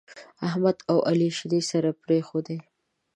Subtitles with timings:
[0.47, 2.57] احمد او عالي شيدې سره پرېښودې.